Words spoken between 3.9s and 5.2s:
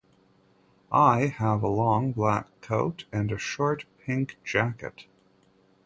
pink jacket.